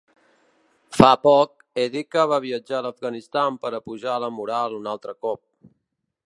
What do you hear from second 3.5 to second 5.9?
per apujar la moral un altre cop.